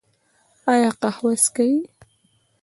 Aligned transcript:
ایا 0.71 0.89
قهوه 1.01 1.31
څښئ؟ 1.43 1.69